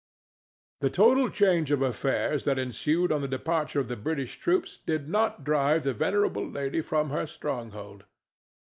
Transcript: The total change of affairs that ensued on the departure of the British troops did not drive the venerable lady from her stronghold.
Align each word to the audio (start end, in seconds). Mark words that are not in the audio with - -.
The 0.79 0.89
total 0.89 1.29
change 1.29 1.69
of 1.69 1.83
affairs 1.83 2.43
that 2.45 2.57
ensued 2.57 3.11
on 3.11 3.21
the 3.21 3.27
departure 3.27 3.79
of 3.79 3.87
the 3.87 3.95
British 3.95 4.37
troops 4.39 4.77
did 4.83 5.07
not 5.07 5.43
drive 5.43 5.83
the 5.83 5.93
venerable 5.93 6.49
lady 6.49 6.81
from 6.81 7.11
her 7.11 7.27
stronghold. 7.27 8.05